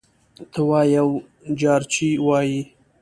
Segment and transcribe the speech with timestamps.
[0.51, 1.07] ته وا یو
[1.59, 2.59] جارچي وايي: